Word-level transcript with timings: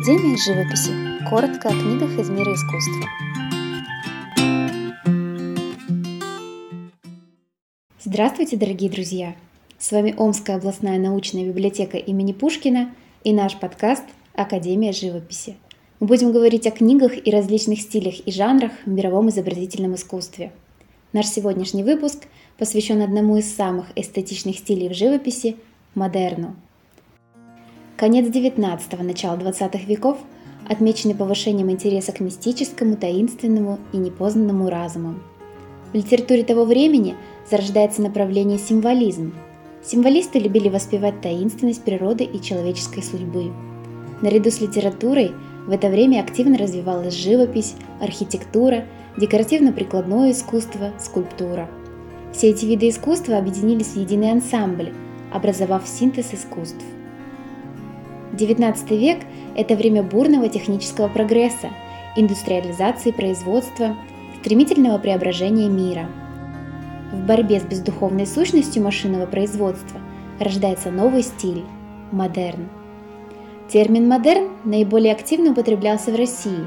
Академия 0.00 0.38
живописи. 0.38 0.92
Коротко 1.28 1.68
о 1.68 1.72
книгах 1.72 2.18
из 2.18 2.30
мира 2.30 2.54
искусства. 2.54 3.06
Здравствуйте, 8.02 8.56
дорогие 8.56 8.88
друзья! 8.88 9.36
С 9.78 9.92
вами 9.92 10.14
Омская 10.16 10.56
областная 10.56 10.98
научная 10.98 11.44
библиотека 11.44 11.98
имени 11.98 12.32
Пушкина 12.32 12.94
и 13.24 13.34
наш 13.34 13.58
подкаст 13.60 14.04
«Академия 14.32 14.92
живописи». 14.92 15.56
Мы 15.98 16.06
будем 16.06 16.32
говорить 16.32 16.66
о 16.66 16.70
книгах 16.70 17.12
и 17.22 17.30
различных 17.30 17.82
стилях 17.82 18.20
и 18.20 18.32
жанрах 18.32 18.72
в 18.86 18.88
мировом 18.88 19.28
изобразительном 19.28 19.96
искусстве. 19.96 20.50
Наш 21.12 21.26
сегодняшний 21.26 21.84
выпуск 21.84 22.20
посвящен 22.56 23.02
одному 23.02 23.36
из 23.36 23.54
самых 23.54 23.88
эстетичных 23.96 24.56
стилей 24.60 24.88
в 24.88 24.94
живописи– 24.94 25.56
модерну– 25.94 26.56
Конец 28.00 28.28
XIX– 28.28 29.02
начало 29.02 29.36
XX 29.36 29.84
веков 29.84 30.16
отмечены 30.66 31.14
повышением 31.14 31.70
интереса 31.70 32.12
к 32.12 32.20
мистическому, 32.20 32.96
таинственному 32.96 33.78
и 33.92 33.98
непознанному 33.98 34.70
разуму. 34.70 35.16
В 35.92 35.94
литературе 35.94 36.42
того 36.42 36.64
времени 36.64 37.14
зарождается 37.50 38.00
направление 38.00 38.56
символизм. 38.56 39.34
Символисты 39.84 40.38
любили 40.38 40.70
воспевать 40.70 41.20
таинственность 41.20 41.82
природы 41.84 42.24
и 42.24 42.40
человеческой 42.40 43.02
судьбы. 43.02 43.52
Наряду 44.22 44.50
с 44.50 44.62
литературой 44.62 45.32
в 45.66 45.70
это 45.70 45.90
время 45.90 46.20
активно 46.20 46.56
развивалась 46.56 47.12
живопись, 47.12 47.74
архитектура, 48.00 48.86
декоративно-прикладное 49.18 50.30
искусство, 50.30 50.94
скульптура. 50.98 51.68
Все 52.32 52.48
эти 52.48 52.64
виды 52.64 52.88
искусства 52.88 53.36
объединились 53.36 53.88
в 53.88 53.96
единый 53.96 54.30
ансамбль, 54.32 54.94
образовав 55.30 55.86
синтез 55.86 56.32
искусств. 56.32 56.82
XIX 58.32 58.96
век– 58.96 59.18
это 59.56 59.74
время 59.74 60.02
бурного 60.02 60.48
технического 60.48 61.08
прогресса, 61.08 61.70
индустриализации 62.16 63.10
производства, 63.10 63.96
стремительного 64.40 64.98
преображения 64.98 65.68
мира. 65.68 66.08
В 67.12 67.26
борьбе 67.26 67.60
с 67.60 67.64
бездуховной 67.64 68.26
сущностью 68.26 68.82
машинного 68.82 69.26
производства 69.26 70.00
рождается 70.38 70.90
новый 70.90 71.22
стиль– 71.22 71.64
модерн. 72.12 72.68
Термин 73.68 74.08
«модерн» 74.08 74.48
наиболее 74.64 75.12
активно 75.12 75.50
употреблялся 75.52 76.10
в 76.10 76.16
России. 76.16 76.64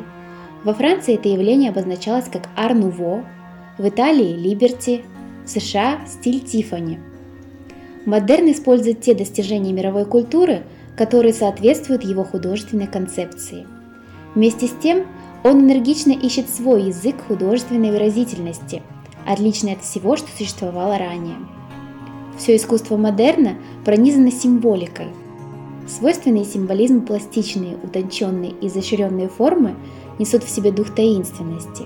Во 0.64 0.73
Франции 0.73 1.16
это 1.16 1.30
явление 1.30 1.72
обозначалось 1.72 2.25
как 2.25 2.50
«ар-нуво», 2.56 3.25
в 3.78 3.88
Италии– 3.88 4.36
«либерти», 4.38 5.02
в 5.45 5.50
США– 5.50 6.00
стиль 6.08 6.39
Тиффани. 6.41 7.00
Модерн 8.06 8.52
использует 8.52 9.02
те 9.02 9.14
достижения 9.14 9.72
мировой 9.72 10.06
культуры– 10.06 10.64
которые 10.97 11.33
соответствуют 11.33 12.03
его 12.03 12.23
художественной 12.23 12.88
концепции. 12.88 13.66
Вместе 14.36 14.67
с 14.67 14.72
тем, 14.72 15.05
он 15.44 15.61
энергично 15.61 16.11
ищет 16.11 16.50
свой 16.50 16.83
язык 16.83 17.16
художественной 17.27 17.91
выразительности, 17.91 18.81
отличный 19.25 19.73
от 19.73 19.83
всего, 19.83 20.16
что 20.16 20.27
существовало 20.35 20.97
ранее. 20.97 21.35
Все 22.38 22.55
искусство 22.55 22.97
модерна 22.97 23.58
пронизано 23.85 24.31
символикой. 24.31 25.08
Свойственные 25.88 26.45
символизму 26.45 27.02
пластичные, 27.02 27.78
утонченные 27.83 28.52
и 28.52 28.67
изощренные 28.67 29.28
формы 29.28 29.75
несут 30.17 30.44
в 30.44 30.50
себе 30.50 30.72
дух 30.72 30.95
таинственности. 30.95 31.83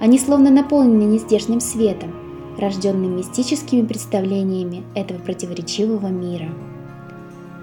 Они 0.00 0.18
словно 0.18 0.50
наполнены 0.50 1.04
нездешним 1.04 1.60
светом, 1.60 2.12
рожденным 2.58 3.16
мистическими 3.16 3.86
представлениями 3.86 4.82
этого 4.94 5.18
противоречивого 5.18 6.08
мира. 6.08 6.50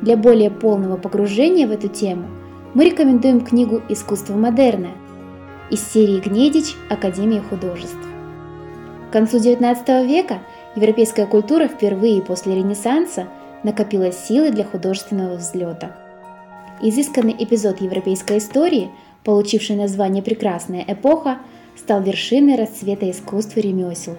Для 0.01 0.15
более 0.15 0.49
полного 0.49 0.95
погружения 0.95 1.67
в 1.67 1.71
эту 1.71 1.89
тему 1.89 2.27
мы 2.73 2.85
рекомендуем 2.85 3.41
книгу 3.41 3.81
«Искусство 3.89 4.33
модерна» 4.33 4.91
из 5.69 5.85
серии 5.85 6.21
«Гнедич. 6.21 6.75
Академия 6.89 7.41
художеств». 7.41 7.97
К 9.09 9.13
концу 9.13 9.37
XIX 9.37 10.07
века 10.07 10.39
европейская 10.75 11.25
культура 11.25 11.67
впервые 11.67 12.21
после 12.21 12.55
Ренессанса 12.55 13.27
накопила 13.63 14.13
силы 14.13 14.51
для 14.51 14.63
художественного 14.63 15.35
взлета. 15.35 15.97
Изысканный 16.81 17.35
эпизод 17.37 17.81
европейской 17.81 18.37
истории, 18.37 18.91
получивший 19.25 19.75
название 19.75 20.23
«Прекрасная 20.23 20.85
эпоха», 20.87 21.39
стал 21.75 22.01
вершиной 22.01 22.55
расцвета 22.55 23.09
искусства 23.11 23.59
ремесел. 23.59 24.15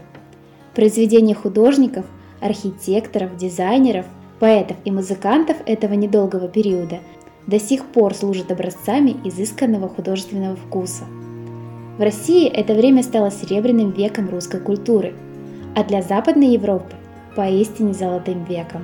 Произведения 0.74 1.34
художников, 1.34 2.04
архитекторов, 2.42 3.36
дизайнеров– 3.38 4.04
поэтов 4.40 4.76
и 4.84 4.90
музыкантов 4.90 5.58
этого 5.66 5.92
недолгого 5.92 6.48
периода 6.48 6.98
до 7.46 7.60
сих 7.60 7.84
пор 7.84 8.14
служат 8.14 8.50
образцами 8.50 9.16
изысканного 9.24 9.88
художественного 9.88 10.56
вкуса. 10.56 11.04
В 11.98 12.02
России 12.02 12.48
это 12.48 12.74
время 12.74 13.02
стало 13.02 13.30
серебряным 13.30 13.90
веком 13.90 14.30
русской 14.30 14.60
культуры, 14.60 15.14
а 15.76 15.84
для 15.84 16.02
Западной 16.02 16.48
Европы– 16.48 16.94
поистине 17.36 17.92
золотым 17.92 18.44
веком. 18.44 18.82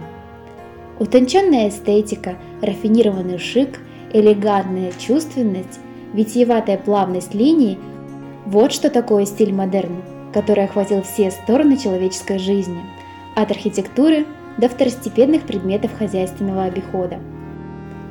Утонченная 0.99 1.69
эстетика, 1.71 2.37
рафинированный 2.63 3.39
шик, 3.39 3.81
элегантная 4.13 4.93
чувственность, 4.99 5.81
витиеватая 6.13 6.79
плавность 6.79 7.35
линий– 7.35 7.79
вот 8.47 8.73
что 8.73 8.91
такое 8.91 9.25
стиль 9.25 9.53
модерн, 9.53 10.03
который 10.33 10.65
охватил 10.65 11.03
все 11.03 11.31
стороны 11.31 11.77
человеческой 11.77 12.39
жизни, 12.39 12.81
от 13.35 13.51
архитектуры 13.51 14.27
до 14.59 14.69
второстепенных 14.69 15.43
предметов 15.43 15.91
хозяйственного 15.99 16.65
обихода. 16.65 17.19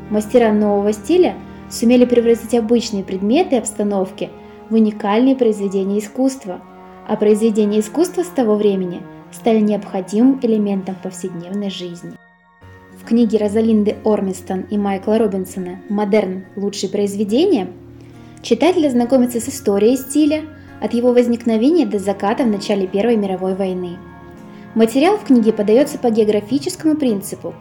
Мастера 0.10 0.54
нового 0.54 0.94
стиля 0.94 1.36
сумели 1.70 2.06
превратить 2.06 2.54
обычные 2.54 3.04
предметы 3.04 3.56
и 3.56 3.60
обстановки 3.60 4.30
в 4.70 4.76
уникальные 4.76 5.36
произведения 5.36 6.00
искусства, 6.00 6.62
а 7.08 7.16
произведения 7.16 7.80
искусства 7.80 8.24
с 8.24 8.28
того 8.28 8.56
времени 8.56 9.02
стали 9.32 9.60
необходимым 9.60 10.40
элементом 10.42 10.96
повседневной 11.02 11.70
жизни. 11.70 12.14
В 13.02 13.08
книге 13.08 13.38
Розалинды 13.38 13.98
Ормистон 14.04 14.62
и 14.62 14.78
Майкла 14.78 15.18
Робинсона 15.18 15.80
«Модерн. 15.90 16.46
Лучшие 16.56 16.90
произведения» 16.90 17.68
читатель 18.42 18.88
ознакомится 18.88 19.40
с 19.40 19.50
историей 19.50 19.98
стиля 19.98 20.44
от 20.82 20.94
его 20.94 21.14
возникновения 21.14 21.86
до 21.86 22.00
заката 22.00 22.44
в 22.44 22.48
начале 22.48 22.88
Первой 22.88 23.18
мировой 23.18 23.56
войны– 23.56 23.98
Материал 24.76 25.18
в 25.18 25.24
книге 25.24 25.54
подается 25.54 25.98
по 25.98 26.10
географическому 26.10 26.98
принципу. 26.98 27.54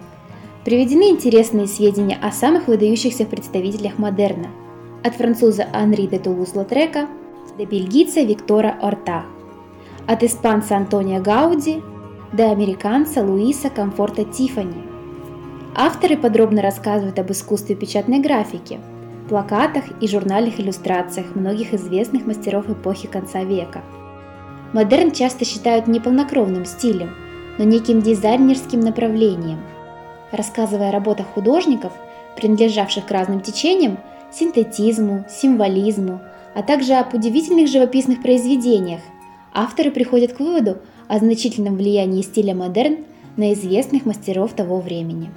Приведены 0.64 1.10
интересные 1.10 1.68
сведения 1.68 2.18
о 2.20 2.32
самых 2.32 2.66
выдающихся 2.66 3.24
представителях 3.24 3.98
модерна, 3.98 4.48
от 5.04 5.14
француза 5.14 5.68
Анри 5.72 6.08
де 6.08 6.18
Тулус-Лотрека 6.18 7.06
до 7.56 7.66
бельгийца 7.66 8.22
Виктора 8.22 8.76
Орта, 8.82 9.26
от 10.08 10.24
испанца 10.24 10.76
Антонио 10.76 11.22
Гауди 11.22 11.84
до 12.32 12.50
американца 12.50 13.22
Луиса 13.22 13.70
Комфорта 13.70 14.24
Тиффани. 14.24 14.82
Авторы 15.76 16.16
подробно 16.16 16.62
рассказывают 16.62 17.20
об 17.20 17.30
искусстве 17.30 17.76
печатной 17.76 18.18
графики, 18.18 18.80
плакатах 19.28 19.84
и 20.00 20.08
журнальных 20.08 20.58
иллюстрациях 20.58 21.36
многих 21.36 21.74
известных 21.74 22.26
мастеров 22.26 22.68
эпохи 22.68 23.06
конца 23.06 23.44
века– 23.44 23.82
Модерн 24.74 25.12
часто 25.12 25.44
считают 25.44 25.86
не 25.86 26.00
полнокровным 26.00 26.64
стилем, 26.64 27.14
но 27.58 27.64
неким 27.64 28.02
дизайнерским 28.02 28.80
направлением. 28.80 29.60
Рассказывая 30.32 30.88
о 30.88 30.92
работах 30.92 31.26
художников, 31.28 31.92
принадлежавших 32.36 33.06
к 33.06 33.10
разным 33.12 33.40
течениям, 33.40 33.98
синтетизму, 34.32 35.26
символизму, 35.30 36.20
а 36.56 36.64
также 36.64 36.94
об 36.94 37.14
удивительных 37.14 37.68
живописных 37.68 38.20
произведениях, 38.20 39.00
авторы 39.52 39.92
приходят 39.92 40.32
к 40.32 40.40
выводу 40.40 40.78
о 41.06 41.20
значительном 41.20 41.76
влиянии 41.76 42.22
стиля 42.22 42.56
модерн 42.56 43.04
на 43.36 43.52
известных 43.52 44.04
мастеров 44.06 44.54
того 44.54 44.80
времени. 44.80 45.30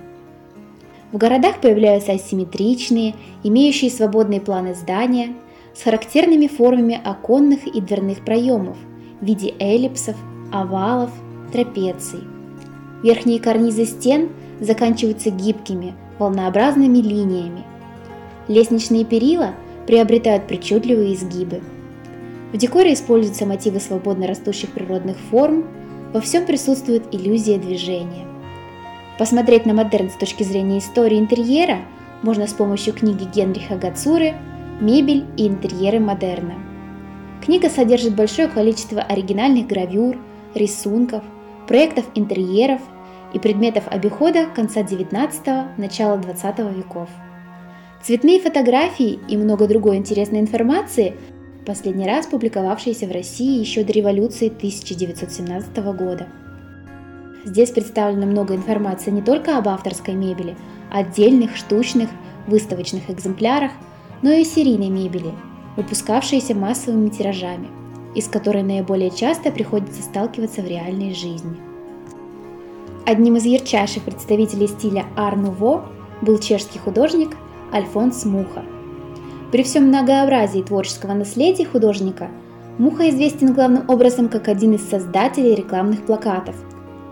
В 1.11 1.17
городах 1.17 1.61
появляются 1.61 2.13
асимметричные, 2.13 3.13
имеющие 3.43 3.91
свободные 3.91 4.41
планы 4.41 4.73
здания, 4.73 5.35
с 5.75 5.83
характерными 5.83 6.47
формами 6.47 6.99
оконных 7.03 7.67
и 7.67 7.79
дверных 7.81 8.25
проемов– 8.25 8.77
в 9.21 9.25
виде 9.25 9.53
эллипсов, 9.59 10.15
овалов, 10.51 11.11
трапеций. 11.51 12.23
Верхние 13.03 13.39
карнизы 13.39 13.85
стен 13.85 14.29
заканчиваются 14.59 15.29
гибкими, 15.29 15.93
волнообразными 16.19 16.97
линиями. 16.97 17.63
Лестничные 18.47 19.05
перила 19.05 19.53
приобретают 19.85 20.47
причудливые 20.47 21.13
изгибы. 21.13 21.61
В 22.53 22.57
декоре 22.57 22.93
используются 22.93 23.45
мотивы 23.45 23.79
свободно 23.79 24.27
растущих 24.27 24.71
природных 24.71 25.17
форм, 25.29 25.65
во 26.13 26.21
всем 26.21 26.45
присутствует 26.45 27.03
иллюзия 27.13 27.57
движения. 27.57 28.25
Посмотреть 29.17 29.65
на 29.65 29.73
модерн 29.73 30.09
с 30.09 30.15
точки 30.15 30.43
зрения 30.43 30.79
истории 30.79 31.19
интерьера 31.19 31.79
можно 32.23 32.47
с 32.47 32.53
помощью 32.53 32.93
книги 32.93 33.27
Генриха 33.33 33.75
Гацуры 33.75 34.35
«Мебель 34.79 35.25
и 35.37 35.47
интерьеры 35.47 35.99
модерна». 35.99 36.66
Книга 37.47 37.69
содержит 37.69 38.13
большое 38.13 38.49
количество 38.49 39.01
оригинальных 39.01 39.67
гравюр, 39.67 40.17
рисунков, 40.53 41.23
проектов 41.65 42.03
интерьеров 42.13 42.81
и 43.33 43.39
предметов 43.39 43.85
обихода 43.87 44.47
конца 44.53 44.81
XIX– 44.81 45.67
начала 45.77 46.17
XX 46.17 46.75
веков. 46.75 47.07
цветные 48.03 48.41
фотографии 48.41 49.17
и 49.29 49.37
много 49.37 49.65
другой 49.65 49.95
интересной 49.95 50.41
информации, 50.41 51.15
последний 51.65 52.05
раз 52.05 52.27
публиковавшиеся 52.27 53.07
в 53.07 53.13
России 53.13 53.61
еще 53.61 53.85
до 53.85 53.93
революции 53.93 54.47
1917 54.47 55.77
года. 55.95 56.27
Здесь 57.45 57.69
представлено 57.69 58.25
много 58.25 58.55
информации 58.55 59.11
не 59.11 59.21
только 59.21 59.57
об 59.57 59.69
авторской 59.69 60.15
мебели, 60.15 60.57
отдельных, 60.91 61.55
штучных, 61.55 62.09
выставочных 62.45 63.09
экземплярах, 63.09 63.71
но 64.21 64.31
и 64.31 64.43
серийной 64.43 64.89
мебели, 64.89 65.31
выпускавшейся 65.77 66.53
массовыми 66.53 67.09
тиражами, 67.09 67.69
из 68.15 68.27
которой 68.27 68.63
наиболее 68.63 69.11
часто 69.11 69.51
приходится 69.51 70.01
сталкиваться 70.01 70.61
в 70.61 70.67
реальной 70.67 71.13
жизни. 71.13 71.55
Одним 73.05 73.37
из 73.37 73.45
ярчайших 73.45 74.03
представителей 74.03 74.67
стиля 74.67 75.05
Ар-Нуво 75.15 75.85
был 76.21 76.39
чешский 76.39 76.79
художник 76.79 77.37
Альфонс 77.71 78.25
Муха. 78.25 78.65
При 79.51 79.63
всем 79.63 79.85
многообразии 79.87 80.61
творческого 80.61 81.13
наследия 81.13 81.65
художника 81.65 82.29
Муха 82.77 83.09
известен 83.09 83.53
главным 83.53 83.89
образом 83.89 84.27
как 84.27 84.49
один 84.49 84.73
из 84.73 84.87
создателей 84.89 85.55
рекламных 85.55 86.05
плакатов 86.05 86.55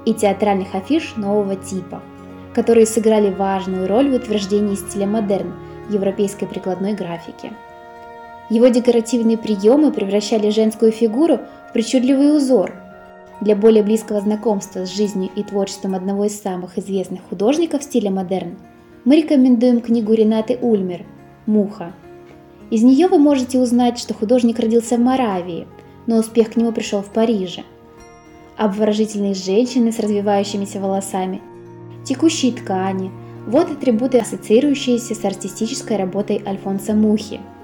и 0.06 0.14
театральных 0.14 0.76
афиш 0.76 1.16
нового 1.16 1.56
типа, 1.56 2.02
которые 2.54 2.86
сыграли 2.86 3.34
важную 3.34 3.88
роль 3.88 4.12
в 4.12 4.16
утверждении 4.16 4.76
стиля 4.76 5.08
модерн 5.08 5.54
в 5.88 5.94
европейской 5.94 6.46
прикладной 6.46 6.94
графике. 6.94 7.54
Его 8.50 8.68
декоративные 8.68 9.38
приемы 9.38 9.92
превращали 9.92 10.50
женскую 10.50 10.92
фигуру 10.92 11.40
в 11.70 11.74
причудливый 11.74 12.36
узор– 12.36 12.74
для 13.42 13.56
более 13.56 13.84
близкого 13.84 14.22
знакомства 14.22 14.86
с 14.86 14.96
жизнью 14.96 15.30
и 15.36 15.44
творчеством 15.44 15.94
одного 15.94 16.26
из 16.26 16.40
самых 16.40 16.78
известных 16.78 17.22
художников 17.30 17.84
стиля 17.84 18.10
модерн 18.10 18.58
мы 19.04 19.18
рекомендуем 19.18 19.82
книгу 19.82 20.14
Ренаты 20.14 20.58
Ульмер 20.62 21.06
«Муха». 21.46 21.94
Из 22.72 22.82
нее 22.82 23.08
вы 23.08 23.20
можете 23.20 23.60
узнать, 23.60 24.00
что 24.00 24.14
художник 24.14 24.60
родился 24.60 24.96
в 24.96 25.02
Моравии, 25.02 25.68
но 26.08 26.18
успех 26.18 26.54
к 26.54 26.56
нему 26.56 26.72
пришел 26.72 27.02
в 27.02 27.10
Париже. 27.10 27.64
Обворожительные 28.58 29.34
женщины 29.34 29.92
с 29.92 30.00
развивающимися 30.00 30.80
волосами, 30.80 31.42
текущие 32.06 32.54
ткани– 32.54 33.12
вот 33.48 33.70
атрибуты, 33.70 34.18
ассоциирующиеся 34.18 35.14
с 35.14 35.24
артистической 35.24 35.98
работой 35.98 36.42
Альфонса 36.48 36.94
Мухи– 36.94 37.42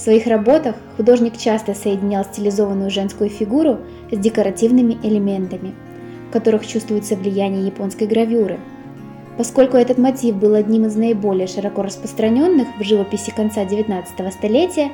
в 0.00 0.02
своих 0.02 0.26
работах 0.26 0.76
художник 0.96 1.36
часто 1.36 1.74
соединял 1.74 2.24
стилизованную 2.24 2.90
женскую 2.90 3.28
фигуру 3.28 3.80
с 4.10 4.16
декоративными 4.16 4.96
элементами, 5.02 5.74
в 6.26 6.32
которых 6.32 6.66
чувствуется 6.66 7.16
влияние 7.16 7.66
японской 7.66 8.04
гравюры. 8.04 8.58
Поскольку 9.36 9.76
этот 9.76 9.98
мотив 9.98 10.36
был 10.36 10.54
одним 10.54 10.86
из 10.86 10.96
наиболее 10.96 11.46
широко 11.46 11.82
распространенных 11.82 12.66
в 12.78 12.82
живописи 12.82 13.30
конца 13.30 13.64
XIX 13.64 14.06
столетия, 14.30 14.90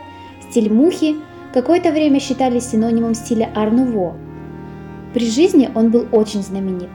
стиль 0.50 0.72
мухи 0.72 1.14
какое-то 1.54 1.92
время 1.92 2.18
считали 2.18 2.58
синонимом 2.58 3.14
стиля 3.14 3.48
Арнуво. 3.54 4.16
При 5.14 5.30
жизни 5.30 5.70
он 5.72 5.92
был 5.92 6.08
очень 6.10 6.42
знаменит. 6.42 6.90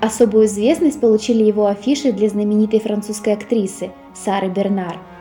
Особую 0.00 0.46
известность 0.46 1.02
получили 1.02 1.44
его 1.44 1.66
афиши 1.66 2.12
для 2.12 2.30
знаменитой 2.30 2.80
французской 2.80 3.34
актрисы 3.34 3.90
Сары 4.14 4.48
Бернар– 4.48 4.96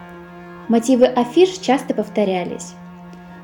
Мотивы 0.72 1.06
афиш 1.06 1.58
часто 1.58 1.94
повторялись. 1.94 2.76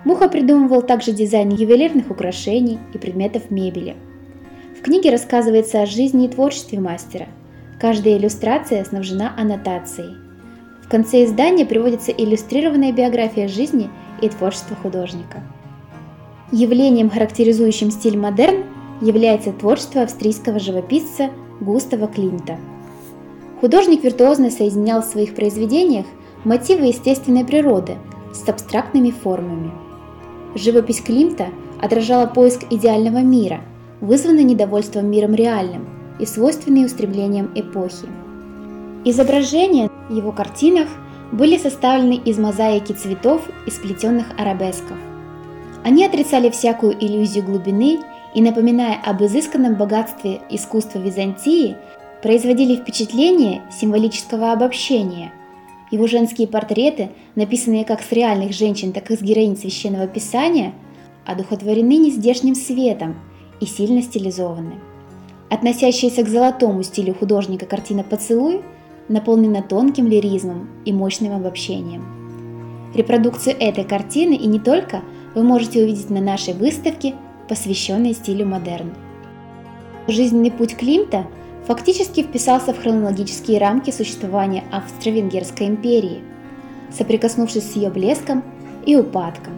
Муха 0.05 0.29
придумывал 0.29 0.81
также 0.81 1.11
дизайн 1.11 1.49
ювелирных 1.49 2.09
украшений 2.09 2.79
и 2.93 2.97
предметов 2.97 3.51
мебели. 3.51 3.97
В 4.79 4.81
книге 4.81 5.11
рассказывается 5.11 5.81
о 5.81 5.85
жизни 5.85 6.27
и 6.27 6.29
творчестве 6.29 6.79
мастера. 6.79 7.27
Каждая 7.81 8.17
иллюстрация 8.17 8.81
снабжена 8.85 9.33
аннотацией. 9.37 10.15
В 10.81 10.87
конце 10.87 11.25
издания 11.25 11.65
приводится 11.65 12.13
иллюстрированная 12.13 12.93
биография 12.93 13.49
жизни 13.49 13.89
и 14.21 14.29
творчества 14.29 14.77
художника. 14.77 15.43
Явлением, 16.53 17.09
характеризующим 17.09 17.91
стиль 17.91 18.17
модерн, 18.17 18.63
является 19.01 19.51
творчество 19.51 20.03
австрийского 20.03 20.59
живописца 20.59 21.29
Густава 21.59 22.07
Клинта. 22.07 22.57
Художник 23.59 24.05
виртуозно 24.05 24.49
соединял 24.49 25.01
в 25.01 25.05
своих 25.05 25.35
произведениях 25.35 26.05
мотивы 26.47 26.85
естественной 26.85 27.43
природы 27.43 27.97
с 28.33 28.47
абстрактными 28.47 29.11
формами. 29.11 29.71
Живопись 30.55 31.01
Климта 31.01 31.49
отражала 31.81 32.25
поиск 32.25 32.61
идеального 32.69 33.17
мира, 33.17 33.59
вызванный 33.99 34.45
недовольством 34.45 35.11
миром 35.11 35.35
реальным 35.35 35.89
и 36.19 36.25
свойственный 36.25 36.85
устремлениям 36.85 37.51
эпохи. 37.53 38.07
Изображения 39.03 39.89
в 40.09 40.15
его 40.15 40.31
картинах 40.31 40.87
были 41.33 41.57
составлены 41.57 42.13
из 42.13 42.39
мозаики 42.39 42.93
цветов 42.93 43.41
и 43.65 43.69
сплетенных 43.69 44.27
арабесков. 44.37 44.97
Они 45.83 46.05
отрицали 46.05 46.49
всякую 46.49 46.93
иллюзию 46.97 47.43
глубины 47.43 47.99
и, 48.33 48.41
напоминая 48.41 49.01
об 49.05 49.21
изысканном 49.21 49.75
богатстве 49.75 50.39
искусства 50.49 50.99
Византии, 50.99 51.75
производили 52.23 52.77
впечатление 52.77 53.63
символического 53.69 54.53
обобщения– 54.53 55.33
его 55.91 56.07
женские 56.07 56.47
портреты, 56.47 57.09
написанные 57.35 57.85
как 57.85 58.01
с 58.01 58.11
реальных 58.11 58.53
женщин, 58.53 58.91
так 58.91 59.09
и 59.11 59.15
с 59.15 59.21
героинь 59.21 59.57
священного 59.57 60.07
писания, 60.07 60.73
одухотворены 61.25 61.97
нездешним 61.97 62.55
светом 62.55 63.15
и 63.59 63.65
сильно 63.65 64.01
стилизованы. 64.01 64.75
Относящаяся 65.49 66.23
к 66.23 66.27
золотому 66.27 66.83
стилю 66.83 67.13
художника 67.13 67.65
картина 67.65 68.03
«Поцелуй» 68.03 68.61
наполнена 69.07 69.61
тонким 69.61 70.07
лиризмом 70.07 70.67
и 70.83 70.91
мощным 70.91 71.33
обобщением. 71.33 72.03
Репродукцию 72.93 73.55
этой 73.59 73.83
картины 73.83 74.33
и 74.33 74.47
не 74.47 74.59
только 74.59 75.01
вы 75.35 75.43
можете 75.43 75.83
увидеть 75.83 76.09
на 76.09 76.19
нашей 76.19 76.53
выставке, 76.53 77.15
посвященной 77.47 78.13
стилю 78.13 78.45
модерн. 78.45 78.93
Жизненный 80.07 80.51
путь 80.51 80.75
Климта 80.75 81.27
фактически 81.67 82.23
вписался 82.23 82.73
в 82.73 82.81
хронологические 82.81 83.59
рамки 83.59 83.91
существования 83.91 84.63
Австро-Венгерской 84.71 85.67
империи, 85.67 86.23
соприкоснувшись 86.97 87.71
с 87.71 87.75
ее 87.75 87.89
блеском 87.89 88.43
и 88.85 88.95
упадком. 88.95 89.53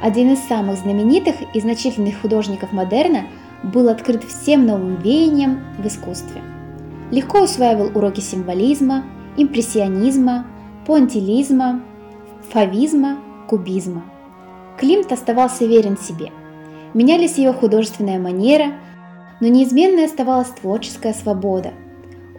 Один 0.00 0.32
из 0.32 0.38
самых 0.46 0.78
знаменитых 0.78 1.34
и 1.54 1.60
значительных 1.60 2.20
художников 2.20 2.72
модерна 2.72 3.26
был 3.64 3.88
открыт 3.88 4.22
всем 4.22 4.64
новым 4.64 4.96
веяниям 4.96 5.60
в 5.78 5.86
искусстве. 5.86 6.42
Легко 7.10 7.42
усваивал 7.42 7.90
уроки 7.96 8.20
символизма, 8.20 9.04
импрессионизма, 9.36 10.46
понтилизма, 10.86 11.82
фавизма, 12.50 13.18
кубизма. 13.48 14.04
Климт 14.78 15.10
оставался 15.10 15.64
верен 15.64 15.96
себе. 15.98 16.30
Менялись 16.92 17.38
его 17.38 17.52
художественная 17.52 18.18
манера, 18.18 18.74
но 19.44 19.50
неизменной 19.50 20.06
оставалась 20.06 20.48
творческая 20.48 21.12
свобода. 21.12 21.74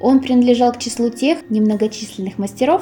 Он 0.02 0.22
принадлежал 0.22 0.72
к 0.74 0.80
числу 0.80 1.12
тех 1.12 1.48
немногочисленных 1.52 2.40
мастеров, 2.40 2.82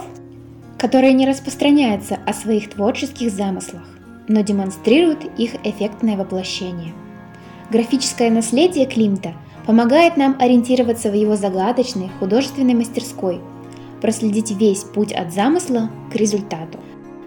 которые 0.78 1.12
не 1.12 1.28
распространяются 1.28 2.18
о 2.26 2.32
своих 2.32 2.70
творческих 2.70 3.34
замыслах, 3.34 3.84
но 4.30 4.40
демонстрируют 4.40 5.26
их 5.38 5.56
эффектное 5.66 6.16
воплощение. 6.16 6.94
Графическое 7.70 8.32
наследие 8.32 8.86
Климта 8.86 9.34
помогает 9.66 10.16
нам 10.16 10.38
ориентироваться 10.40 11.12
в 11.12 11.16
его 11.16 11.36
загадочной 11.36 12.10
художественной 12.20 12.76
мастерской, 12.76 13.42
проследить 14.02 14.52
весь 14.52 14.86
путь 14.86 15.12
от 15.12 15.34
замысла 15.34 15.90
к 16.14 16.16
результату, 16.16 16.80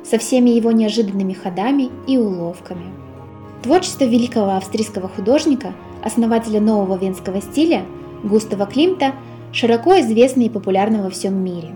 со 0.02 0.16
всеми 0.16 0.48
его 0.48 0.72
неожиданными 0.72 1.34
ходами 1.34 1.90
и 2.06 2.16
уловками. 2.16 2.86
Творчество 3.62 4.04
великого 4.04 4.56
австрийского 4.56 5.10
художника– 5.10 5.74
основателя 6.06 6.60
нового 6.60 6.96
венского 6.96 7.42
стиля 7.42 7.82
Густава 8.22 8.66
Климта, 8.66 9.12
широко 9.52 9.98
известный 10.00 10.46
и 10.46 10.50
популярный 10.50 11.02
во 11.02 11.10
всем 11.10 11.34
мире. 11.34 11.74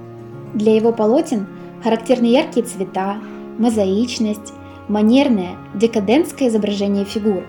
Для 0.54 0.74
его 0.74 0.92
полотен 0.92 1.48
характерны 1.82 2.26
яркие 2.26 2.64
цвета, 2.64 3.16
мозаичность, 3.58 4.52
манерное, 4.88 5.56
декадентское 5.74 6.48
изображение 6.48 7.04
фигур, 7.04 7.42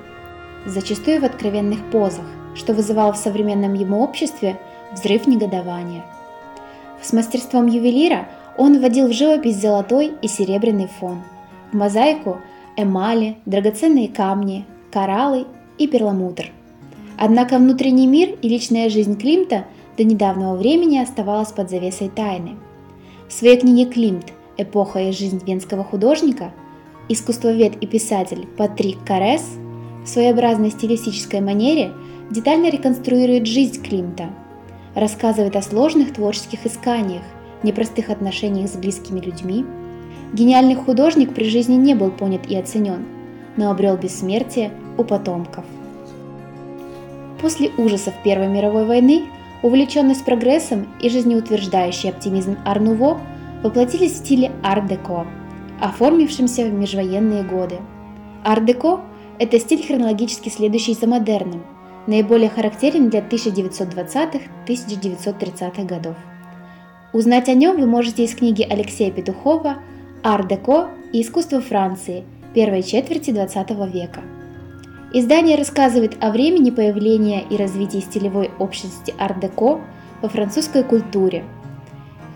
зачастую 0.65 1.21
в 1.21 1.23
откровенных 1.23 1.79
позах, 1.91 2.25
что 2.55 2.73
вызывало 2.73 3.13
в 3.13 3.17
современном 3.17 3.73
ему 3.75 4.01
обществе 4.01 4.59
взрыв 4.91 5.27
негодования. 5.27 6.03
С 7.01 7.13
мастерством 7.13 7.67
ювелира 7.67 8.27
он 8.57 8.79
вводил 8.79 9.07
в 9.07 9.13
живопись 9.13 9.61
золотой 9.61 10.13
и 10.21 10.27
серебряный 10.27 10.89
фон, 10.99 11.21
в 11.71 11.75
мозаику 11.75 12.39
эмали, 12.75 13.37
драгоценные 13.45 14.07
камни, 14.07 14.65
кораллы 14.91 15.45
и 15.77 15.87
перламутр– 15.87 16.51
Однако 17.23 17.59
внутренний 17.59 18.07
мир 18.07 18.35
и 18.41 18.49
личная 18.49 18.89
жизнь 18.89 19.15
Климта 19.15 19.65
до 19.95 20.03
недавнего 20.03 20.55
времени 20.55 20.97
оставалась 20.97 21.51
под 21.51 21.69
завесой 21.69 22.09
тайны. 22.09 22.55
В 23.27 23.33
своей 23.33 23.59
книге 23.59 23.91
«Климт. 23.91 24.33
Эпоха 24.57 25.01
и 25.01 25.11
жизнь 25.11 25.39
венского 25.45 25.83
художника» 25.83 26.51
искусствовед 27.09 27.75
и 27.79 27.85
писатель 27.85 28.47
Патрик 28.57 29.05
Карес 29.05 29.43
в 30.03 30.07
своеобразной 30.07 30.71
стилистической 30.71 31.41
манере 31.41 31.91
детально 32.31 32.71
реконструирует 32.71 33.45
жизнь 33.45 33.83
Климта, 33.83 34.31
рассказывает 34.95 35.55
о 35.55 35.61
сложных 35.61 36.13
творческих 36.13 36.65
исканиях 36.65 37.21
непростых 37.61 38.09
отношениях 38.09 38.67
с 38.67 38.75
близкими 38.75 39.19
людьми. 39.19 39.63
Гениальный 40.33 40.73
художник 40.73 41.35
при 41.35 41.43
жизни 41.43 41.75
не 41.75 41.93
был 41.93 42.09
понят 42.09 42.49
и 42.49 42.55
оценен, 42.55 43.05
но 43.57 43.69
обрел 43.69 43.95
бессмертие 43.95 44.71
у 44.97 45.03
потомков. 45.03 45.65
После 47.41 47.71
ужасов 47.77 48.13
Первой 48.23 48.47
мировой 48.47 48.85
войны 48.85 49.23
увлеченность 49.63 50.25
прогрессом 50.25 50.87
и 51.01 51.09
жизнеутверждающий 51.09 52.09
оптимизм 52.09 52.57
Арнуво 52.65 53.19
воплотились 53.63 54.11
в 54.13 54.17
стиле 54.17 54.51
ар-деко, 54.63 55.25
оформившемся 55.79 56.65
в 56.65 56.73
межвоенные 56.73 57.43
годы. 57.43 57.77
Ар-деко– 58.43 59.01
это 59.39 59.59
стиль 59.59 59.85
хронологически 59.85 60.49
следующий 60.49 60.93
за 60.93 61.07
модерном, 61.07 61.63
наиболее 62.07 62.49
характерен 62.49 63.09
для 63.09 63.21
1920-1930-х 63.21 65.83
годов. 65.83 66.15
Узнать 67.13 67.49
о 67.49 67.53
нем 67.53 67.79
вы 67.79 67.87
можете 67.87 68.23
из 68.23 68.33
книги 68.35 68.65
Алексея 68.67 69.11
Петухова 69.11 69.77
«Ар-деко 70.23 70.89
и 71.11 71.21
искусство 71.21 71.61
Франции. 71.61 72.23
Первой 72.53 72.83
четверти 72.83 73.31
XX 73.31 73.91
века». 73.91 74.21
Издание 75.13 75.57
рассказывает 75.57 76.15
о 76.21 76.31
времени 76.31 76.69
появления 76.69 77.43
и 77.49 77.57
развития 77.57 77.99
стилевой 77.99 78.49
общности 78.59 79.13
ар-деко 79.19 79.81
во 80.21 80.29
французской 80.29 80.83
культуре 80.85 81.43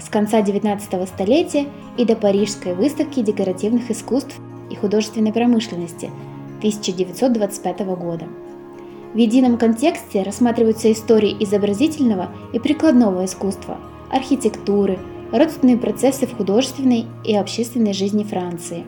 с 0.02 0.10
конца 0.10 0.42
XIX 0.42 1.08
столетия 1.08 1.68
и 1.96 2.04
до 2.04 2.18
Парижской 2.18 2.74
выставки 2.74 3.22
декоративных 3.22 3.90
искусств 3.92 4.36
и 4.70 4.76
художественной 4.76 5.32
промышленности 5.32 6.12
1925 6.58 7.80
года. 7.96 8.28
В 9.14 9.18
едином 9.18 9.58
контексте 9.58 10.24
рассматриваются 10.24 10.92
истории 10.92 11.34
изобразительного 11.40 12.32
и 12.52 12.60
прикладного 12.60 13.24
искусства, 13.24 13.78
архитектуры, 14.12 15.00
родственные 15.32 15.78
процессы 15.78 16.28
в 16.28 16.36
художественной 16.36 17.06
и 17.24 17.38
общественной 17.38 17.94
жизни 17.94 18.26
Франции. 18.26 18.84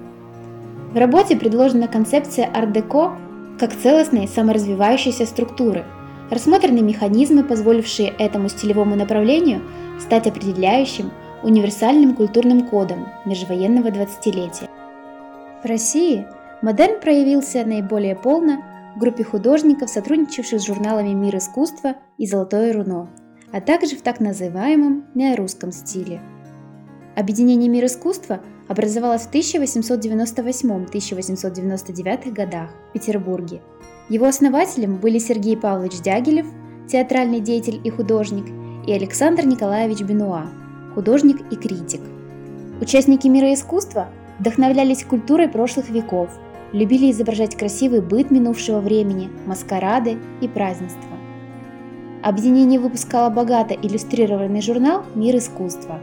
В 0.91 0.97
работе 0.97 1.37
предложена 1.37 1.87
концепция 1.87 2.51
ар-деко 2.53 3.17
как 3.57 3.75
целостной 3.75 4.27
саморазвивающейся 4.27 5.25
структуры, 5.25 5.85
рассмотрены 6.29 6.81
механизмы, 6.81 7.43
позволившие 7.43 8.09
этому 8.09 8.49
стилевому 8.49 8.95
направлению 8.95 9.61
стать 9.99 10.27
определяющим 10.27 11.11
универсальным 11.43 12.15
культурным 12.15 12.67
кодом 12.67 13.07
межвоенного 13.25 13.91
двадцатилетия. 13.91 14.69
В 15.63 15.65
России 15.65 16.25
модерн 16.61 16.99
проявился 16.99 17.65
наиболее 17.65 18.15
полно 18.15 18.63
в 18.95 18.99
группе 18.99 19.23
художников, 19.23 19.89
сотрудничавших 19.89 20.59
с 20.59 20.65
журналами 20.65 21.09
«Мир 21.09 21.37
искусства» 21.37 21.95
и 22.17 22.25
«Золотое 22.25 22.73
руно», 22.73 23.09
а 23.51 23.61
также 23.61 23.95
в 23.95 24.01
так 24.01 24.19
называемом 24.19 25.05
неорусском 25.13 25.71
стиле. 25.71 26.21
Объединение 27.15 27.69
«Мир 27.69 27.85
искусства» 27.85 28.41
образовалось 28.67 29.23
в 29.23 29.31
1898-1899 29.31 32.31
годах 32.31 32.69
в 32.89 32.93
Петербурге. 32.93 33.61
Его 34.09 34.25
основателем 34.25 34.97
были 34.97 35.19
Сергей 35.19 35.55
Павлович 35.57 36.01
Дягилев, 36.01 36.47
театральный 36.87 37.39
деятель 37.39 37.79
и 37.83 37.89
художник, 37.89 38.45
и 38.87 38.93
Александр 38.93 39.45
Николаевич 39.45 40.01
Бенуа, 40.01 40.47
художник 40.95 41.41
и 41.51 41.55
критик. 41.55 42.01
Участники 42.81 43.27
мира 43.27 43.53
искусства 43.53 44.07
вдохновлялись 44.39 45.03
культурой 45.03 45.49
прошлых 45.49 45.89
веков– 45.89 46.31
любили 46.73 47.11
изображать 47.11 47.55
красивый 47.55 48.01
быт 48.01 48.31
минувшего 48.31 48.79
времени, 48.79 49.29
маскарады 49.45 50.17
и 50.41 50.47
празднества. 50.47 51.01
Объединение 52.23 52.79
выпускало 52.79 53.29
богато 53.29 53.73
иллюстрированный 53.73 54.61
журнал 54.61 55.03
«Мир 55.15 55.37
искусства». 55.37 55.99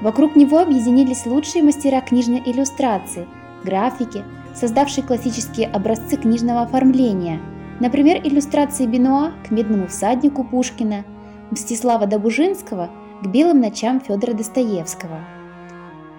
Вокруг 0.00 0.36
него 0.36 0.58
объединились 0.58 1.26
лучшие 1.26 1.62
мастера 1.62 2.00
книжной 2.00 2.42
иллюстрации, 2.44 3.26
графики, 3.64 4.22
создавшие 4.54 5.04
классические 5.04 5.68
образцы 5.68 6.16
книжного 6.16 6.62
оформления, 6.62 7.40
например, 7.80 8.20
иллюстрации 8.22 8.86
Бенуа 8.86 9.32
к 9.46 9.50
«Медному 9.50 9.86
всаднику» 9.86 10.44
Пушкина, 10.44 11.04
Мстислава 11.50 12.06
Добужинского 12.06 12.90
к 13.22 13.26
«Белым 13.26 13.60
ночам» 13.60 14.00
Федора 14.00 14.32
Достоевского. 14.34 15.20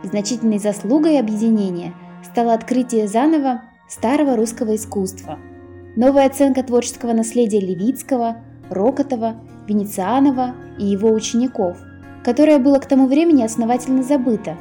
Значительной 0.04 0.60
заслугой 0.60 1.20
объединения 1.20 1.94
стало 2.24 2.54
открытие 2.54 3.08
заново 3.08 3.62
старого 3.88 4.36
русского 4.36 4.76
искусства. 4.76 5.40
Новая 5.96 6.28
оценка 6.28 6.64
творческого 6.64 7.14
наследия 7.14 7.60
Левицкого, 7.60 8.38
Рокотова, 8.70 9.36
Венецианова 9.68 10.54
и 10.78 10.86
его 10.86 11.12
учеников, 11.12 11.78
которое 12.26 12.60
было 12.60 12.80
к 12.80 12.88
тому 12.88 13.08
времени 13.08 13.44
основательно 13.44 14.04
забыто. 14.04 14.58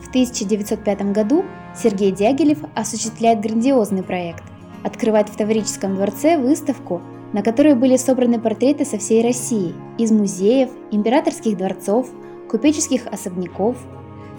В 0.00 0.08
1905 0.08 1.12
году 1.12 1.44
Сергей 1.76 2.10
Дягилев 2.10 2.58
осуществляет 2.74 3.40
грандиозный 3.40 4.02
проект– 4.02 4.42
открывать 4.82 5.28
в 5.28 5.36
Таврическом 5.36 5.94
дворце 5.94 6.36
выставку, 6.38 7.00
на 7.32 7.42
которой 7.42 7.74
были 7.74 7.96
собраны 7.96 8.40
портреты 8.40 8.84
со 8.84 8.98
всей 8.98 9.22
России, 9.22 9.74
из 9.98 10.10
музеев, 10.10 10.70
императорских 10.90 11.56
дворцов, 11.56 12.08
купеческих 12.50 13.06
особняков. 13.06 13.76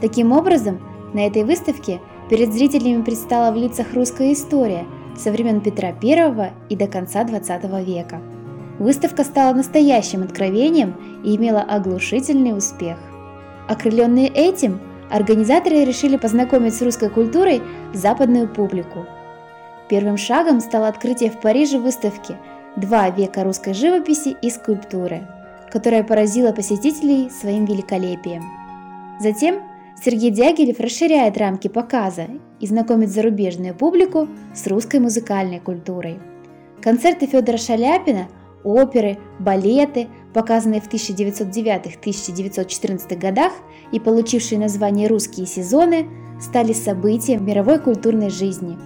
Таким 0.02 0.32
образом, 0.32 0.80
на 1.14 1.28
этой 1.28 1.44
выставке 1.44 2.02
Перед 2.30 2.54
зрителями 2.54 3.02
предстала 3.02 3.52
в 3.52 3.56
лицах 3.56 3.88
русская 3.96 4.34
история 4.34 4.86
со 5.18 5.32
времен 5.32 5.62
Петра 5.62 5.96
I 6.02 6.54
и 6.70 6.76
до 6.76 6.86
конца 6.86 7.24
XX 7.24 7.84
века. 7.84 8.22
Выставка 8.78 9.24
стала 9.24 9.56
настоящим 9.56 10.22
откровением 10.22 10.96
и 11.24 11.36
имела 11.36 11.62
оглушительный 11.62 12.56
успех. 12.58 12.98
Окрыленные 13.68 14.28
этим, 14.28 14.80
организаторы 15.12 15.84
решили 15.84 16.18
познакомить 16.18 16.74
с 16.74 16.82
русской 16.82 17.10
культурой 17.10 17.62
западную 17.94 18.48
публику. 18.48 19.06
Первым 19.90 20.18
шагом 20.18 20.60
стало 20.60 20.88
открытие 20.88 21.32
в 21.32 21.40
Париже 21.40 21.80
выставки 21.80 22.36
«Два 22.76 23.10
века 23.10 23.44
русской 23.44 23.74
живописи 23.74 24.36
и 24.42 24.50
скульптуры», 24.50 25.28
которая 25.72 26.04
поразила 26.04 26.52
посетителей 26.52 27.30
своим 27.30 27.66
великолепием. 27.66 28.44
Затем 29.20 29.62
Сергей 30.04 30.32
Дягилев 30.32 30.80
расширяет 30.80 31.38
рамки 31.38 31.68
показа 31.68 32.28
и 32.60 32.68
знакомит 32.68 33.10
зарубежную 33.10 33.76
публику 33.76 34.28
с 34.54 34.66
русской 34.68 35.00
музыкальной 35.00 35.60
культурой. 35.60 36.20
Концерты 36.82 37.26
Федора 37.26 37.58
Шаляпина, 37.58 38.28
оперы, 38.64 39.18
балеты, 39.40 40.08
показанные 40.34 40.82
в 40.82 40.88
1909-1914 40.88 43.18
годах 43.18 43.54
и 43.92 44.00
получившие 44.00 44.60
название 44.60 45.08
«Русские 45.08 45.46
сезоны», 45.46 46.08
стали 46.40 46.74
событием 46.74 47.46
мировой 47.46 47.80
культурной 47.80 48.30
жизни. 48.30 48.78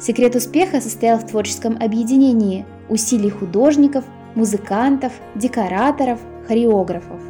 Секрет 0.00 0.34
успеха 0.34 0.80
состоял 0.80 1.18
в 1.18 1.26
творческом 1.26 1.76
объединении 1.80 2.64
усилий 2.88 3.30
художников, 3.30 4.04
музыкантов, 4.34 5.12
декораторов, 5.34 6.18
хореографов. 6.48 7.20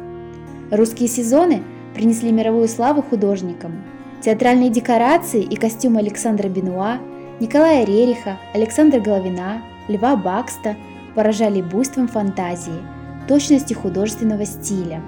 «Русские 0.71 1.09
сезоны» 1.09 1.61
принесли 1.93 2.31
мировую 2.31 2.67
славу 2.67 3.01
художникам. 3.01 3.83
Театральные 4.21 4.69
декорации 4.69 5.43
и 5.43 5.55
костюмы 5.55 5.99
Александра 5.99 6.47
Бенуа, 6.47 6.99
Николая 7.39 7.85
Рериха, 7.85 8.39
Александра 8.53 8.99
Головина, 8.99 9.61
Льва 9.87 10.15
Бакста 10.15 10.75
поражали 11.13 11.61
буйством 11.61 12.07
фантазии, 12.07 12.71
точностью 13.27 13.77
художественного 13.77 14.45
стиля. 14.45 15.01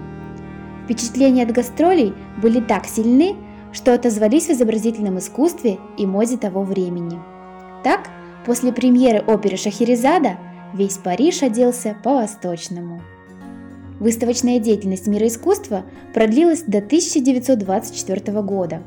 Впечатления 0.85 1.43
от 1.43 1.51
гастролей 1.51 2.13
были 2.41 2.59
так 2.59 2.85
сильны, 2.85 3.35
что 3.71 3.93
отозвались 3.93 4.47
в 4.47 4.51
изобразительном 4.51 5.17
искусстве 5.17 5.79
и 5.97 6.05
моде 6.05 6.37
того 6.37 6.63
времени. 6.63 7.19
Так, 7.83 8.09
после 8.45 8.71
премьеры 8.71 9.19
оперы 9.19 9.57
Шахерезада 9.57 10.37
весь 10.73 10.97
Париж 10.97 11.43
оделся 11.43 11.95
по-восточному. 12.03 13.01
Выставочная 13.99 14.59
деятельность 14.59 15.07
мира 15.07 15.27
искусства 15.27 15.83
продлилась 16.13 16.63
до 16.63 16.79
1924 16.79 18.41
года, 18.41 18.81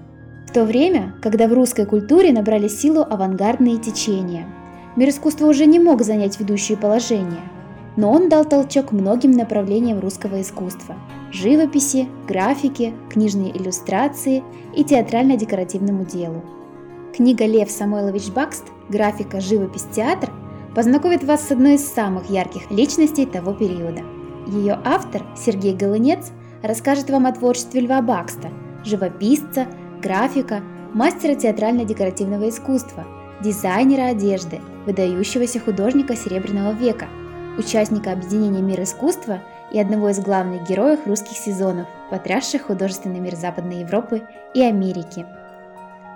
в 0.47 0.53
то 0.53 0.65
время, 0.65 1.15
когда 1.21 1.47
в 1.47 1.53
русской 1.53 1.85
культуре 1.85 2.33
набрали 2.33 2.69
силу 2.69 3.03
авангардные 3.03 3.79
течения. 3.79 4.47
Мир 4.97 5.11
искусства 5.11 5.47
уже 5.47 5.67
не 5.67 5.79
мог 5.79 6.03
занять 6.03 6.41
ведущее 6.41 6.79
положение, 6.79 7.43
но 7.99 8.13
он 8.13 8.29
дал 8.29 8.45
толчок 8.45 8.93
многим 8.93 9.33
направлениям 9.33 9.99
русского 9.99 10.41
искусства– 10.41 10.95
живописи, 11.33 12.09
графике, 12.29 12.95
книжной 13.11 13.51
иллюстрации 13.51 14.45
и 14.75 14.85
театрально-декоративному 14.85 16.07
делу. 16.07 16.45
Книга 17.15 17.45
Лев 17.45 17.71
Самойлович 17.71 18.31
Бакст. 18.31 18.65
«Графика, 18.89 19.41
живопись, 19.41 19.87
театр» 19.93 20.31
познакомит 20.77 21.25
вас 21.25 21.47
с 21.47 21.51
одной 21.51 21.75
из 21.75 21.87
самых 21.87 22.31
ярких 22.31 22.71
личностей 22.71 23.27
того 23.27 23.53
периода– 23.53 24.03
ее 24.49 24.79
автор, 24.85 25.25
Сергей 25.37 25.75
Голынец, 25.75 26.31
расскажет 26.63 27.11
вам 27.11 27.27
о 27.27 27.33
творчестве 27.33 27.83
Льва 27.83 28.01
Бакста, 28.01 28.49
живописца, 28.83 29.67
графика, 30.01 30.63
мастера 30.95 31.35
театрально-декоративного 31.35 32.49
искусства, 32.49 33.05
дизайнера 33.43 34.07
одежды, 34.09 34.61
выдающегося 34.87 35.61
художника 35.61 36.17
Серебряного 36.17 36.73
века, 36.73 37.09
участника 37.59 38.13
объединения 38.13 38.63
«Мир 38.63 38.83
искусства» 38.83 39.43
и 39.73 39.79
одного 39.79 40.11
из 40.11 40.21
главных 40.21 40.67
героев 40.69 41.01
русских 41.07 41.37
сезонов, 41.37 41.87
потрясших 42.11 42.63
художественный 42.63 43.21
мир 43.21 43.35
Западной 43.37 43.81
Европы 43.81 44.23
и 44.55 44.63
Америки. 44.63 45.27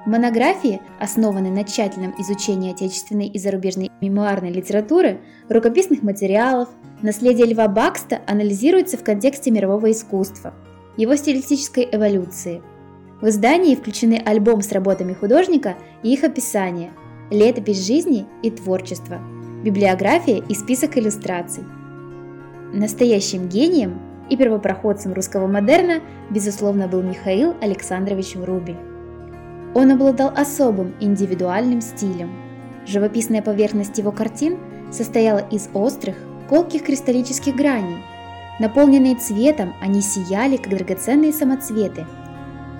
В 0.04 0.08
монографии, 0.08 0.80
основанной 0.98 1.50
на 1.50 1.64
тщательном 1.64 2.14
изучении 2.18 2.72
отечественной 2.72 3.26
и 3.26 3.38
зарубежной 3.38 3.90
мемуарной 4.00 4.50
литературы, 4.50 5.20
рукописных 5.48 6.02
материалов, 6.02 6.68
наследие 7.02 7.46
Льва 7.46 7.68
Бакста 7.68 8.20
анализируется 8.26 8.96
в 8.96 9.04
контексте 9.04 9.50
мирового 9.50 9.92
искусства, 9.92 10.54
его 10.96 11.14
стилистической 11.14 11.88
эволюции. 11.90 12.62
В 13.20 13.28
издании 13.28 13.76
включены 13.76 14.20
альбом 14.24 14.62
с 14.62 14.72
работами 14.72 15.12
художника 15.12 15.76
и 16.02 16.12
их 16.12 16.24
описание, 16.24 16.90
летопись 17.30 17.86
жизни 17.86 18.26
и 18.42 18.50
творчества, 18.50 19.20
библиография 19.62 20.42
и 20.48 20.54
список 20.54 20.96
иллюстраций– 20.98 21.64
Настоящим 22.72 23.48
гением 23.48 24.00
и 24.30 24.36
первопроходцем 24.36 25.12
русского 25.12 25.46
модерна, 25.46 26.00
безусловно, 26.30 26.88
был 26.88 27.02
Михаил 27.02 27.54
Александрович 27.60 28.34
Врубель. 28.34 28.78
Он 29.74 29.90
обладал 29.90 30.32
особым 30.34 30.94
индивидуальным 30.98 31.82
стилем. 31.82 32.30
Живописная 32.86 33.42
поверхность 33.42 33.98
его 33.98 34.10
картин 34.10 34.58
состояла 34.90 35.40
из 35.50 35.68
острых, 35.74 36.16
колких 36.48 36.84
кристаллических 36.84 37.54
граней. 37.54 37.98
Наполненные 38.58 39.16
цветом, 39.16 39.74
они 39.82 40.00
сияли, 40.00 40.56
как 40.56 40.74
драгоценные 40.74 41.32
самоцветы. 41.34 42.06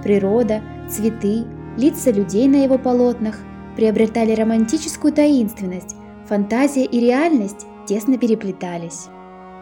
Природа, 0.03 0.63
цветы, 0.89 1.45
лица 1.77 2.11
людей 2.11 2.49
на 2.49 2.65
его 2.65 2.79
полотнах 2.79 3.39
приобретали 3.77 4.35
романтическую 4.35 5.13
таинственность, 5.13 5.97
фантазия 6.29 6.85
и 6.85 7.01
реальность 7.01 7.67
тесно 7.87 8.19
переплетались. 8.19 9.07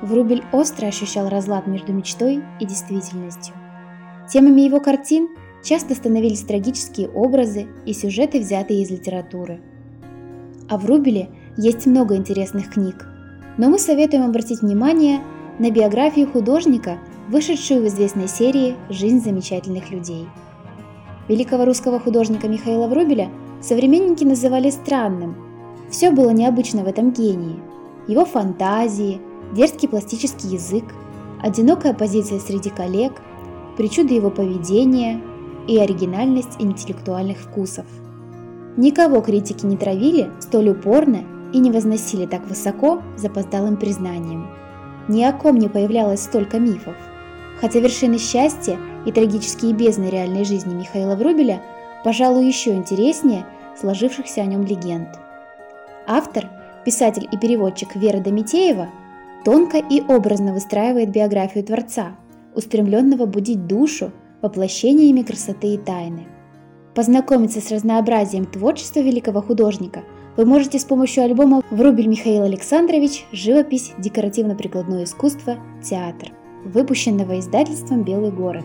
Врубель 0.03 0.45
остро 0.53 0.87
ощущал 0.87 1.29
разлад 1.29 1.67
между 1.67 1.93
мечтой 1.93 2.43
и 2.59 2.65
действительностью. 2.65 3.55
Темами 4.29 4.63
его 4.63 4.81
картин 4.81 5.29
часто 5.63 5.95
становились 5.95 6.43
трагические 6.43 7.09
образы 7.09 7.67
и 7.85 7.93
сюжеты, 7.93 8.41
взятые 8.41 8.83
из 8.83 8.91
литературы. 8.91 9.61
А 10.69 10.79
в 10.79 10.87
Рубеле 10.87 11.29
есть 11.57 11.87
много 11.87 12.17
интересных 12.17 12.71
книг, 12.71 13.07
но 13.59 13.69
мы 13.69 13.79
советуем 13.79 14.25
обратить 14.25 14.63
внимание 14.63 15.21
на 15.59 15.71
биографию 15.71 16.31
художника, 16.31 16.99
вышедшую 17.29 17.83
в 17.83 17.89
известной 17.89 18.29
серии 18.29 18.77
«Жизнь 18.89 19.21
замечательных 19.21 19.91
людей». 19.91 20.27
Великого 21.29 21.65
русского 21.65 22.01
художника 22.01 22.49
Михаила 22.49 22.87
Врубеля 22.87 23.31
современники 23.61 24.25
называли 24.25 24.71
странным. 24.71 25.50
Все 25.91 26.11
было 26.11 26.31
необычно 26.31 26.85
в 26.85 26.89
этом 26.89 27.13
гении. 27.13 27.61
Его 28.07 28.25
фантазии– 28.25 29.21
дерзкий 29.55 29.89
пластический 29.89 30.51
язык, 30.51 30.85
одинокая 31.43 31.95
позиция 31.95 32.39
среди 32.39 32.71
коллег, 32.71 33.13
причуды 33.77 34.15
его 34.15 34.31
поведения 34.31 35.21
и 35.67 35.79
оригинальность 35.79 36.57
интеллектуальных 36.59 37.39
вкусов. 37.39 37.87
Никого 38.77 39.21
критики 39.21 39.67
не 39.67 39.77
травили 39.77 40.31
столь 40.39 40.71
упорно 40.71 41.25
и 41.53 41.59
не 41.59 41.73
возносили 41.73 42.27
так 42.27 42.47
высоко 42.47 43.03
запоздалым 43.17 43.77
признанием. 43.77 44.47
Ни 45.09 45.23
о 45.25 45.33
ком 45.33 45.59
не 45.59 45.69
появлялось 45.69 46.23
столько 46.23 46.59
мифов. 46.59 46.95
Хотя 47.61 47.81
вершины 47.81 48.19
счастья 48.19 48.79
и 49.05 49.13
трагические 49.13 49.75
бездны 49.75 50.05
реальной 50.05 50.45
жизни 50.45 50.73
Михаила 50.73 51.17
Врубеля, 51.17 51.63
пожалуй, 52.05 52.47
еще 52.47 52.75
интереснее 52.75 53.45
сложившихся 53.79 54.43
о 54.43 54.47
нем 54.47 54.65
легенд. 54.65 55.09
Автор, 56.13 56.49
писатель 56.85 57.29
и 57.31 57.37
переводчик 57.37 57.95
Вера 57.95 58.19
Домитеева– 58.19 58.89
тонко 59.45 59.79
и 59.79 60.01
образно 60.01 60.53
выстраивает 60.53 61.13
биографию 61.13 61.63
Творца, 61.63 62.17
устремленного 62.53 63.27
будить 63.27 63.69
душу 63.69 64.11
воплощениями 64.43 65.23
красоты 65.23 65.75
и 65.75 65.79
тайны. 65.79 66.27
Познакомиться 66.97 67.61
с 67.61 67.71
разнообразием 67.71 68.45
творчества 68.45 68.99
великого 68.99 69.41
художника 69.41 70.03
вы 70.37 70.47
можете 70.47 70.81
с 70.81 70.85
помощью 70.85 71.23
альбома 71.23 71.63
«Врубель 71.71 72.09
Михаил 72.09 72.43
Александрович. 72.43 73.25
Живопись. 73.31 73.93
Декоративно-прикладное 73.99 75.05
искусство. 75.05 75.59
Театр», 75.81 76.33
выпущенного 76.65 77.39
издательством 77.39 78.03
«Белый 78.03 78.33
город». 78.33 78.65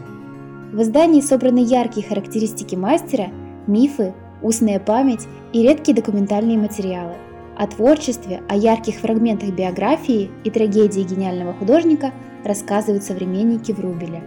В 0.73 0.81
издании 0.81 1.21
собраны 1.21 1.59
яркие 1.59 2.07
характеристики 2.07 2.73
мастера, 2.73 3.27
мифы, 3.67 4.15
устная 4.41 4.79
память 4.79 5.27
и 5.53 5.61
редкие 5.61 5.95
документальные 5.95 6.57
материалы– 6.57 7.13
о 7.57 7.67
творчестве, 7.67 8.41
о 8.49 8.55
ярких 8.55 8.95
фрагментах 8.95 9.49
биографии 9.49 10.29
и 10.43 10.49
трагедии 10.49 11.01
гениального 11.01 11.53
художника 11.53 12.11
рассказывают 12.43 13.03
современники 13.03 13.71
Врубеля. 13.71 14.23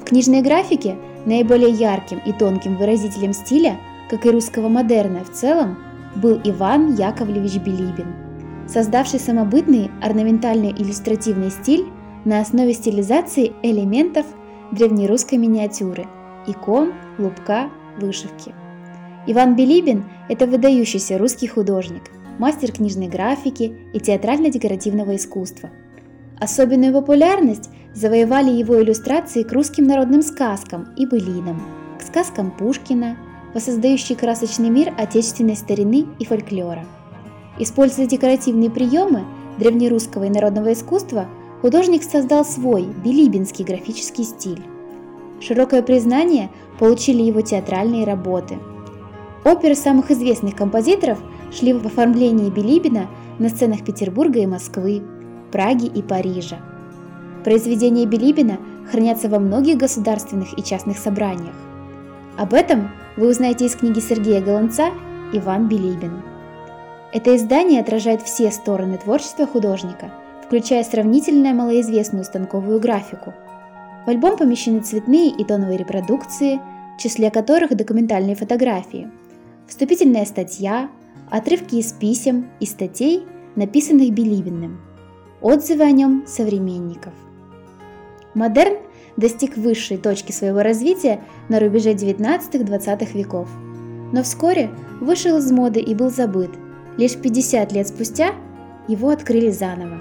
В 0.00 0.04
книжной 0.04 0.42
графике 0.42 0.96
наиболее 1.24 1.70
ярким 1.70 2.20
и 2.24 2.32
тонким 2.32 2.76
выразителем 2.76 3.32
стиля, 3.32 3.78
как 4.08 4.26
и 4.26 4.30
русского 4.30 4.68
модерна 4.68 5.24
в 5.24 5.30
целом, 5.30 5.78
был 6.16 6.40
Иван 6.44 6.94
Яковлевич 6.94 7.56
Билибин, 7.56 8.14
создавший 8.66 9.20
самобытный 9.20 9.90
орнаментальный 10.02 10.72
иллюстративный 10.72 11.50
стиль 11.50 11.86
на 12.24 12.40
основе 12.40 12.74
стилизации 12.74 13.52
элементов 13.62 14.26
древнерусской 14.72 15.38
миниатюры– 15.38 16.06
икон, 16.46 16.92
лупка, 17.18 17.70
вышивки. 17.98 18.54
Иван 19.26 19.54
Билибин– 19.54 20.04
это 20.30 20.46
выдающийся 20.46 21.18
русский 21.18 21.46
художник, 21.46 22.04
мастер 22.38 22.72
книжной 22.72 23.06
графики 23.06 23.76
и 23.92 24.00
театрально-декоративного 24.00 25.16
искусства. 25.16 25.68
Особенную 26.38 26.94
популярность 26.94 27.68
завоевали 27.92 28.50
его 28.50 28.82
иллюстрации 28.82 29.42
к 29.42 29.52
русским 29.52 29.84
народным 29.84 30.22
сказкам 30.22 30.94
и 30.96 31.04
былинам, 31.04 31.60
к 31.98 32.02
сказкам 32.02 32.50
Пушкина, 32.50 33.18
воссоздающие 33.52 34.16
красочный 34.16 34.70
мир 34.70 34.94
отечественной 34.96 35.56
старины 35.56 36.06
и 36.18 36.24
фольклора. 36.24 36.86
Используя 37.58 38.06
декоративные 38.06 38.70
приемы 38.70 39.24
древнерусского 39.58 40.24
и 40.24 40.30
народного 40.30 40.72
искусства, 40.72 41.28
художник 41.60 42.04
создал 42.04 42.46
свой 42.46 42.84
билибинский 43.04 43.66
графический 43.66 44.24
стиль. 44.24 44.62
Широкое 45.40 45.82
признание 45.82 46.48
получили 46.78 47.22
его 47.22 47.42
театральные 47.42 48.06
работы– 48.06 48.56
Оперы 49.44 49.74
самых 49.74 50.10
известных 50.10 50.54
композиторов 50.54 51.18
шли 51.50 51.72
в 51.72 51.86
оформлении 51.86 52.50
Билибина 52.50 53.08
на 53.38 53.48
сценах 53.48 53.84
Петербурга 53.84 54.40
и 54.40 54.46
Москвы, 54.46 55.02
Праги 55.50 55.86
и 55.86 56.02
Парижа. 56.02 56.58
Произведения 57.42 58.04
Билибина 58.04 58.58
хранятся 58.90 59.28
во 59.28 59.38
многих 59.38 59.78
государственных 59.78 60.58
и 60.58 60.62
частных 60.62 60.98
собраниях. 60.98 61.54
Об 62.36 62.52
этом 62.52 62.90
вы 63.16 63.28
узнаете 63.28 63.64
из 63.64 63.74
книги 63.76 63.98
Сергея 63.98 64.42
Голландца 64.42 64.90
«Иван 65.32 65.68
Билибин». 65.68 66.22
Это 67.12 67.34
издание 67.34 67.80
отражает 67.80 68.22
все 68.22 68.50
стороны 68.50 68.98
творчества 68.98 69.46
художника, 69.46 70.12
включая 70.46 70.84
сравнительно 70.84 71.54
малоизвестную 71.54 72.24
станковую 72.24 72.78
графику. 72.78 73.32
В 74.04 74.10
альбом 74.10 74.36
помещены 74.36 74.80
цветные 74.80 75.30
и 75.30 75.44
тоновые 75.44 75.78
репродукции, 75.78 76.60
в 76.96 77.02
числе 77.02 77.30
которых 77.30 77.74
документальные 77.74 78.36
фотографии– 78.36 79.10
вступительная 79.70 80.24
статья, 80.26 80.90
отрывки 81.30 81.76
из 81.76 81.92
писем 81.92 82.50
и 82.58 82.66
статей, 82.66 83.24
написанных 83.54 84.10
Билибиным, 84.10 84.80
отзывы 85.40 85.84
о 85.84 85.92
нем 85.92 86.24
современников. 86.26 87.14
Модерн 88.34 88.78
достиг 89.16 89.56
высшей 89.56 89.96
точки 89.96 90.32
своего 90.32 90.62
развития 90.62 91.22
на 91.48 91.60
рубеже 91.60 91.92
19-20 91.92 93.16
веков, 93.16 93.48
но 94.12 94.24
вскоре 94.24 94.70
вышел 95.00 95.38
из 95.38 95.50
моды 95.52 95.80
и 95.80 95.94
был 95.94 96.10
забыт. 96.10 96.50
Лишь 96.96 97.16
50 97.16 97.72
лет 97.72 97.88
спустя 97.88 98.34
его 98.88 99.10
открыли 99.10 99.50
заново. 99.50 100.00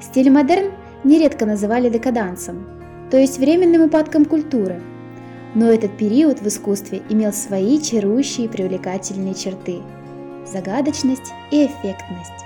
Стиль 0.00 0.30
модерн 0.30 0.70
нередко 1.02 1.44
называли 1.44 1.88
декадансом, 1.88 2.64
то 3.10 3.18
есть 3.18 3.38
временным 3.38 3.82
упадком 3.82 4.24
культуры– 4.24 4.80
но 5.56 5.72
этот 5.72 5.96
период 5.96 6.42
в 6.42 6.46
искусстве 6.46 7.02
имел 7.08 7.32
свои 7.32 7.80
чарующие 7.80 8.44
и 8.44 8.48
привлекательные 8.48 9.34
черты– 9.34 9.80
загадочность 10.46 11.32
и 11.50 11.64
эффектность. 11.64 12.44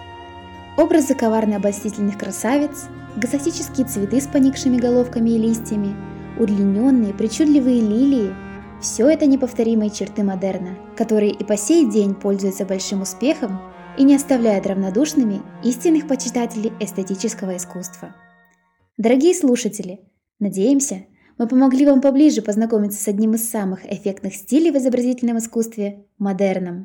Образы 0.77 1.17
коварно-обольстительных 1.17 2.17
красавиц, 2.17 2.85
экзотические 3.17 3.89
цветы 3.89 4.21
с 4.21 4.29
поникшими 4.29 4.77
головками 4.77 5.31
и 5.31 5.39
листьями, 5.39 5.97
удлиненные, 6.39 7.13
причудливые 7.13 7.81
лилии– 7.81 8.33
все 8.81 9.09
это 9.09 9.27
неповторимые 9.27 9.91
черты 9.91 10.23
модерна, 10.23 10.79
которые 10.97 11.33
и 11.33 11.43
по 11.43 11.57
сей 11.57 11.91
день 11.91 12.15
пользуются 12.15 12.65
большим 12.65 13.03
успехом 13.03 13.61
и 13.99 14.05
не 14.05 14.15
оставляют 14.15 14.69
равнодушными 14.69 15.43
истинных 15.65 16.07
почитателей 16.07 16.73
эстетического 16.79 17.57
искусства. 17.57 18.15
Дорогие 18.97 19.35
слушатели, 19.35 19.99
надеемся, 20.39 21.07
мы 21.41 21.49
помогли 21.49 21.87
вам 21.87 22.03
поближе 22.03 22.43
познакомиться 22.43 23.03
с 23.03 23.09
одним 23.09 23.33
из 23.35 23.49
самых 23.49 23.91
эффектных 23.91 24.35
стилей 24.35 24.71
в 24.71 24.77
изобразительном 24.77 25.39
искусстве– 25.39 26.05
модерном. 26.19 26.85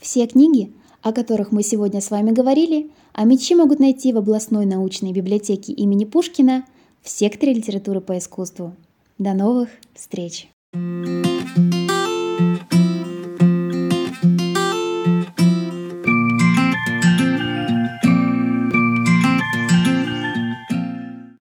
Все 0.00 0.26
книги 0.26 0.72
о 1.00 1.12
которых 1.12 1.52
мы 1.52 1.62
сегодня 1.62 2.00
с 2.00 2.10
вами 2.10 2.32
говорили, 2.32 2.90
а 3.12 3.24
мечи 3.24 3.54
могут 3.54 3.78
найти 3.78 4.12
в 4.12 4.18
областной 4.18 4.66
научной 4.66 5.12
библиотеке 5.12 5.72
имени 5.72 6.04
Пушкина 6.04 6.64
в 7.02 7.08
секторе 7.08 7.54
литературы 7.54 8.00
по 8.00 8.18
искусству. 8.18 8.74
До 9.16 9.32
новых 9.32 9.68
встреч! 9.94 10.48
thank 10.74 11.74
you 11.74 11.87